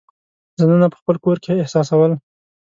[0.57, 2.11] ځانونه په خپل کور کې احساسول.